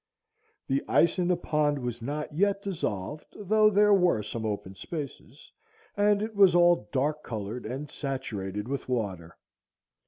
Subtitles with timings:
[0.67, 5.51] The ice in the pond was not yet dissolved, though there were some open spaces,
[5.95, 9.37] and it was all dark colored and saturated with water.